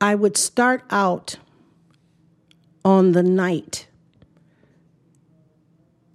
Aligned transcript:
I 0.00 0.14
would 0.14 0.36
start 0.36 0.82
out 0.90 1.36
on 2.84 3.12
the 3.12 3.22
night 3.22 3.86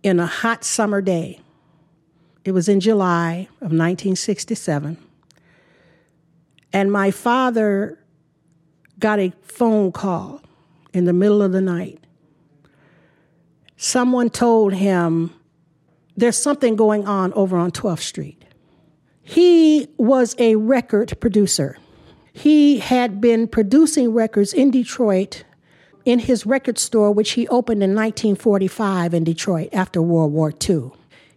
in 0.01 0.19
a 0.19 0.25
hot 0.25 0.63
summer 0.63 1.01
day. 1.01 1.39
It 2.43 2.51
was 2.51 2.67
in 2.67 2.79
July 2.79 3.47
of 3.61 3.71
1967. 3.71 4.97
And 6.73 6.91
my 6.91 7.11
father 7.11 7.99
got 8.99 9.19
a 9.19 9.33
phone 9.43 9.91
call 9.91 10.41
in 10.93 11.05
the 11.05 11.13
middle 11.13 11.41
of 11.41 11.51
the 11.51 11.61
night. 11.61 11.99
Someone 13.77 14.29
told 14.29 14.73
him 14.73 15.33
there's 16.17 16.37
something 16.37 16.75
going 16.75 17.07
on 17.07 17.33
over 17.33 17.57
on 17.57 17.71
12th 17.71 17.99
Street. 17.99 18.45
He 19.21 19.87
was 19.97 20.35
a 20.37 20.55
record 20.55 21.19
producer. 21.19 21.77
He 22.37 22.79
had 22.79 23.21
been 23.21 23.47
producing 23.47 24.13
records 24.13 24.51
in 24.51 24.69
Detroit 24.69 25.45
in 26.03 26.19
his 26.19 26.45
record 26.45 26.77
store, 26.77 27.09
which 27.09 27.31
he 27.31 27.47
opened 27.47 27.81
in 27.81 27.91
1945 27.91 29.13
in 29.13 29.23
Detroit 29.23 29.69
after 29.71 30.01
World 30.01 30.33
War 30.33 30.51
II. 30.69 30.91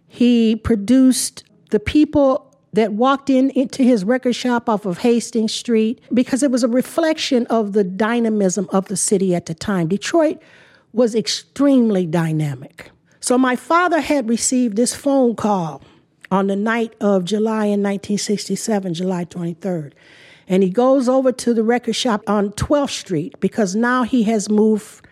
He 0.05 0.57
produced 0.57 1.45
the 1.69 1.79
people 1.79 2.53
that 2.73 2.91
walked 2.91 3.29
in 3.29 3.49
into 3.51 3.81
his 3.81 4.03
record 4.03 4.35
shop 4.35 4.67
off 4.67 4.85
of 4.85 4.97
Hastings 4.97 5.53
Street 5.53 6.01
because 6.13 6.43
it 6.43 6.51
was 6.51 6.65
a 6.65 6.67
reflection 6.67 7.47
of 7.47 7.71
the 7.71 7.85
dynamism 7.85 8.67
of 8.73 8.89
the 8.89 8.97
city 8.97 9.33
at 9.33 9.45
the 9.45 9.53
time. 9.53 9.87
Detroit 9.87 10.37
was 10.91 11.15
extremely 11.15 12.05
dynamic. 12.05 12.91
So 13.21 13.37
my 13.37 13.55
father 13.55 14.01
had 14.01 14.27
received 14.27 14.75
this 14.75 14.93
phone 14.93 15.37
call 15.37 15.81
on 16.29 16.47
the 16.47 16.57
night 16.57 16.93
of 16.99 17.23
July 17.23 17.67
in 17.67 17.81
1967, 17.81 18.95
July 18.95 19.23
23rd. 19.23 19.93
And 20.49 20.63
he 20.63 20.69
goes 20.71 21.07
over 21.07 21.31
to 21.31 21.53
the 21.53 21.63
record 21.63 21.95
shop 21.95 22.23
on 22.27 22.49
12th 22.49 22.89
Street 22.89 23.39
because 23.39 23.75
now 23.75 24.01
he 24.01 24.23
has 24.23 24.49
moved. 24.49 25.07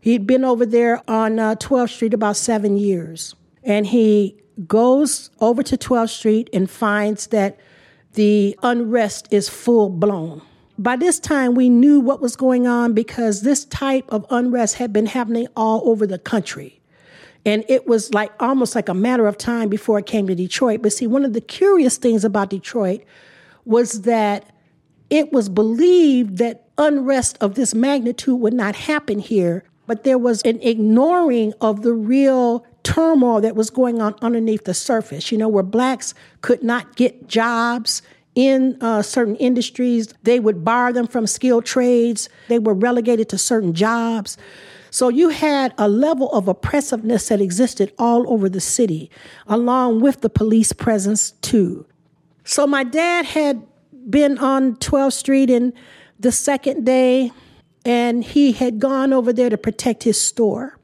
He'd 0.00 0.26
been 0.26 0.44
over 0.44 0.66
there 0.66 1.02
on 1.10 1.38
uh, 1.38 1.54
12th 1.56 1.94
Street 1.94 2.12
about 2.14 2.36
seven 2.36 2.76
years. 2.76 3.34
And 3.64 3.86
he 3.86 4.36
goes 4.66 5.30
over 5.40 5.62
to 5.62 5.78
12th 5.78 6.10
Street 6.10 6.50
and 6.52 6.70
finds 6.70 7.28
that 7.28 7.58
the 8.12 8.56
unrest 8.62 9.28
is 9.30 9.48
full 9.48 9.88
blown. 9.88 10.42
By 10.78 10.96
this 10.96 11.18
time, 11.18 11.54
we 11.54 11.70
knew 11.70 11.98
what 11.98 12.20
was 12.20 12.36
going 12.36 12.66
on 12.66 12.92
because 12.92 13.40
this 13.42 13.64
type 13.64 14.04
of 14.10 14.26
unrest 14.28 14.74
had 14.74 14.92
been 14.92 15.06
happening 15.06 15.46
all 15.56 15.88
over 15.88 16.06
the 16.06 16.18
country. 16.18 16.80
And 17.46 17.64
it 17.68 17.86
was 17.86 18.12
like 18.12 18.30
almost 18.40 18.74
like 18.74 18.90
a 18.90 18.94
matter 18.94 19.26
of 19.26 19.38
time 19.38 19.70
before 19.70 19.98
it 19.98 20.06
came 20.06 20.26
to 20.26 20.34
Detroit. 20.34 20.82
But 20.82 20.92
see, 20.92 21.06
one 21.06 21.24
of 21.24 21.32
the 21.32 21.40
curious 21.40 21.96
things 21.96 22.24
about 22.24 22.50
Detroit 22.50 23.02
was 23.64 24.02
that 24.02 24.50
it 25.10 25.32
was 25.32 25.48
believed 25.48 26.38
that 26.38 26.68
unrest 26.78 27.38
of 27.40 27.54
this 27.54 27.74
magnitude 27.74 28.40
would 28.40 28.54
not 28.54 28.76
happen 28.76 29.18
here, 29.18 29.64
but 29.86 30.04
there 30.04 30.18
was 30.18 30.42
an 30.42 30.60
ignoring 30.60 31.52
of 31.60 31.82
the 31.82 31.92
real 31.92 32.66
turmoil 32.82 33.40
that 33.40 33.56
was 33.56 33.70
going 33.70 34.00
on 34.00 34.14
underneath 34.22 34.64
the 34.64 34.74
surface, 34.74 35.32
you 35.32 35.38
know, 35.38 35.48
where 35.48 35.62
blacks 35.62 36.14
could 36.40 36.62
not 36.62 36.96
get 36.96 37.28
jobs 37.28 38.02
in 38.34 38.76
uh, 38.80 39.02
certain 39.02 39.36
industries. 39.36 40.12
They 40.22 40.38
would 40.38 40.64
bar 40.64 40.92
them 40.92 41.06
from 41.06 41.26
skilled 41.26 41.64
trades, 41.64 42.28
they 42.48 42.58
were 42.58 42.74
relegated 42.74 43.28
to 43.30 43.38
certain 43.38 43.74
jobs. 43.74 44.36
So 44.90 45.08
you 45.08 45.28
had 45.30 45.74
a 45.78 45.88
level 45.88 46.30
of 46.30 46.48
oppressiveness 46.48 47.28
that 47.28 47.40
existed 47.40 47.92
all 47.98 48.30
over 48.32 48.48
the 48.48 48.60
city, 48.60 49.10
along 49.46 50.00
with 50.00 50.20
the 50.20 50.30
police 50.30 50.72
presence 50.72 51.32
too. 51.42 51.86
So 52.44 52.66
my 52.66 52.84
dad 52.84 53.26
had 53.26 53.66
been 54.08 54.38
on 54.38 54.76
12th 54.76 55.12
Street 55.14 55.50
and 55.50 55.72
the 56.18 56.32
second 56.32 56.84
day, 56.84 57.32
and 57.84 58.24
he 58.24 58.52
had 58.52 58.78
gone 58.78 59.12
over 59.12 59.32
there 59.32 59.50
to 59.50 59.58
protect 59.58 60.02
his 60.04 60.20
store. 60.20 60.78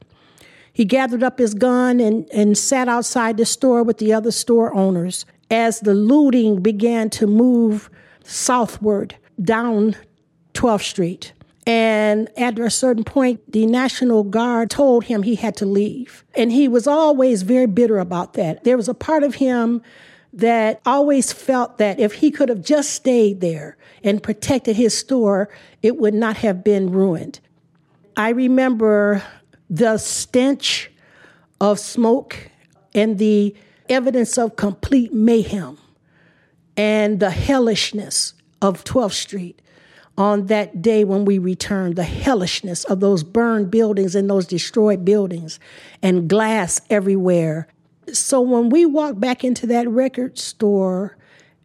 He 0.71 0.85
gathered 0.85 1.23
up 1.23 1.37
his 1.37 1.53
gun 1.53 1.99
and, 1.99 2.27
and 2.33 2.57
sat 2.57 2.87
outside 2.87 3.37
the 3.37 3.45
store 3.45 3.83
with 3.83 3.99
the 3.99 4.11
other 4.13 4.31
store 4.31 4.73
owners 4.73 5.25
as 5.51 5.81
the 5.81 5.93
looting 5.93 6.61
began 6.61 7.09
to 7.11 7.27
move 7.27 7.89
southward 8.23 9.15
down 9.41 9.95
12th 10.53 10.81
Street. 10.81 11.33
And 11.65 12.27
at 12.37 12.59
a 12.59 12.69
certain 12.69 13.03
point, 13.03 13.51
the 13.51 13.65
National 13.65 14.23
Guard 14.23 14.69
told 14.69 15.05
him 15.05 15.23
he 15.23 15.35
had 15.35 15.55
to 15.57 15.65
leave. 15.65 16.25
And 16.35 16.51
he 16.51 16.67
was 16.67 16.87
always 16.87 17.43
very 17.43 17.67
bitter 17.67 17.99
about 17.99 18.33
that. 18.33 18.63
There 18.63 18.75
was 18.75 18.89
a 18.89 18.93
part 18.93 19.23
of 19.23 19.35
him 19.35 19.81
that 20.33 20.81
always 20.85 21.31
felt 21.31 21.77
that 21.77 21.99
if 21.99 22.13
he 22.13 22.31
could 22.31 22.49
have 22.49 22.63
just 22.63 22.89
stayed 22.91 23.39
there 23.39 23.77
and 24.03 24.21
protected 24.21 24.75
his 24.75 24.97
store, 24.97 25.49
it 25.81 25.97
would 25.97 26.13
not 26.13 26.37
have 26.37 26.63
been 26.63 26.91
ruined. 26.91 27.39
I 28.17 28.29
remember 28.29 29.23
the 29.69 29.97
stench 29.97 30.91
of 31.61 31.79
smoke 31.79 32.49
and 32.95 33.17
the 33.19 33.55
evidence 33.89 34.37
of 34.37 34.55
complete 34.55 35.13
mayhem 35.13 35.77
and 36.75 37.19
the 37.19 37.29
hellishness 37.29 38.33
of 38.61 38.83
12th 38.83 39.13
Street 39.13 39.61
on 40.17 40.45
that 40.47 40.81
day 40.81 41.03
when 41.03 41.25
we 41.25 41.37
returned, 41.37 41.95
the 41.95 42.03
hellishness 42.03 42.83
of 42.85 42.99
those 42.99 43.23
burned 43.23 43.71
buildings 43.71 44.15
and 44.15 44.29
those 44.29 44.45
destroyed 44.45 45.03
buildings 45.03 45.59
and 46.01 46.29
glass 46.29 46.81
everywhere 46.89 47.67
so 48.11 48.41
when 48.41 48.69
we 48.69 48.85
walked 48.85 49.19
back 49.19 49.43
into 49.43 49.67
that 49.67 49.87
record 49.89 50.37
store 50.37 51.17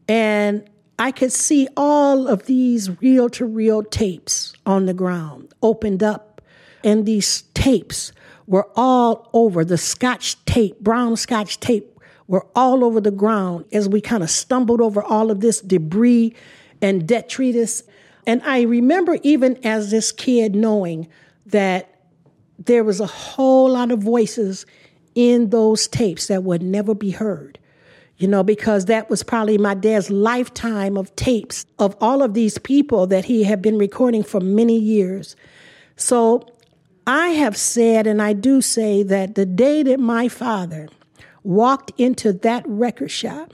and 0.06 0.68
I 0.98 1.12
could 1.12 1.32
see 1.32 1.68
all 1.76 2.26
of 2.26 2.46
these 2.46 2.90
reel 3.00 3.28
to 3.30 3.46
reel 3.46 3.82
tapes 3.84 4.52
on 4.66 4.86
the 4.86 4.94
ground 4.94 5.54
opened 5.62 6.02
up, 6.02 6.42
and 6.82 7.06
these 7.06 7.42
tapes 7.54 8.12
were 8.46 8.68
all 8.74 9.30
over 9.32 9.64
the 9.64 9.78
scotch 9.78 10.42
tape, 10.44 10.80
brown 10.80 11.16
scotch 11.16 11.60
tape, 11.60 12.00
were 12.26 12.46
all 12.54 12.84
over 12.84 13.00
the 13.00 13.10
ground 13.10 13.64
as 13.72 13.88
we 13.88 14.00
kind 14.00 14.22
of 14.22 14.30
stumbled 14.30 14.80
over 14.80 15.02
all 15.02 15.30
of 15.30 15.40
this 15.40 15.60
debris 15.60 16.34
and 16.82 17.06
detritus. 17.06 17.84
And 18.26 18.42
I 18.42 18.62
remember, 18.62 19.18
even 19.22 19.58
as 19.64 19.90
this 19.90 20.10
kid, 20.12 20.54
knowing 20.54 21.08
that 21.46 21.94
there 22.58 22.84
was 22.84 23.00
a 23.00 23.06
whole 23.06 23.70
lot 23.70 23.92
of 23.92 24.00
voices 24.00 24.66
in 25.18 25.50
those 25.50 25.88
tapes 25.88 26.28
that 26.28 26.44
would 26.44 26.62
never 26.62 26.94
be 26.94 27.10
heard. 27.10 27.58
You 28.18 28.28
know, 28.28 28.44
because 28.44 28.84
that 28.84 29.10
was 29.10 29.24
probably 29.24 29.58
my 29.58 29.74
dad's 29.74 30.10
lifetime 30.10 30.96
of 30.96 31.14
tapes 31.16 31.66
of 31.80 31.96
all 32.00 32.22
of 32.22 32.34
these 32.34 32.56
people 32.56 33.08
that 33.08 33.24
he 33.24 33.42
had 33.42 33.60
been 33.60 33.78
recording 33.78 34.22
for 34.22 34.40
many 34.40 34.78
years. 34.78 35.34
So 35.96 36.46
I 37.04 37.30
have 37.30 37.56
said, 37.56 38.06
and 38.06 38.22
I 38.22 38.32
do 38.32 38.60
say, 38.60 39.02
that 39.02 39.34
the 39.34 39.44
day 39.44 39.82
that 39.82 39.98
my 39.98 40.28
father 40.28 40.88
walked 41.42 41.92
into 41.98 42.32
that 42.32 42.62
record 42.66 43.10
shop 43.10 43.52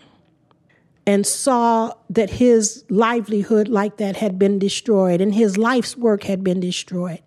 and 1.07 1.27
saw 1.27 1.93
that 2.11 2.29
his 2.29 2.85
livelihood 2.91 3.69
like 3.69 3.97
that 3.97 4.17
had 4.17 4.39
been 4.39 4.59
destroyed 4.59 5.23
and 5.23 5.35
his 5.35 5.57
life's 5.57 5.97
work 5.97 6.25
had 6.25 6.45
been 6.45 6.61
destroyed, 6.61 7.23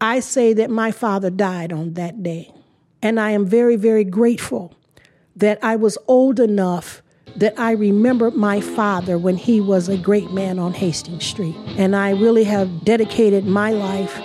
I 0.00 0.18
say 0.18 0.52
that 0.54 0.70
my 0.70 0.90
father 0.90 1.30
died 1.30 1.72
on 1.72 1.94
that 1.94 2.24
day. 2.24 2.52
And 3.02 3.18
I 3.18 3.30
am 3.30 3.46
very, 3.46 3.76
very 3.76 4.04
grateful 4.04 4.74
that 5.36 5.58
I 5.62 5.76
was 5.76 5.96
old 6.06 6.38
enough 6.38 7.02
that 7.36 7.58
I 7.58 7.72
remember 7.72 8.30
my 8.30 8.60
father 8.60 9.16
when 9.16 9.36
he 9.36 9.60
was 9.60 9.88
a 9.88 9.96
great 9.96 10.32
man 10.32 10.58
on 10.58 10.74
Hastings 10.74 11.24
Street. 11.24 11.54
And 11.78 11.94
I 11.94 12.10
really 12.10 12.44
have 12.44 12.84
dedicated 12.84 13.46
my 13.46 13.70
life 13.70 14.20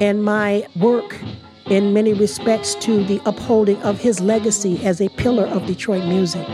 and 0.00 0.24
my 0.24 0.66
work 0.76 1.16
in 1.66 1.92
many 1.92 2.14
respects 2.14 2.74
to 2.76 3.04
the 3.04 3.20
upholding 3.26 3.80
of 3.82 4.00
his 4.00 4.20
legacy 4.20 4.84
as 4.84 5.00
a 5.00 5.08
pillar 5.10 5.46
of 5.46 5.66
Detroit 5.66 6.04
music. 6.04 6.46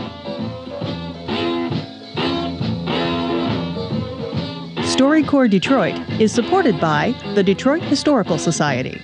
StoryCorps 4.95 5.49
Detroit 5.49 5.95
is 6.19 6.31
supported 6.31 6.79
by 6.79 7.15
the 7.33 7.43
Detroit 7.43 7.81
Historical 7.81 8.37
Society. 8.37 9.01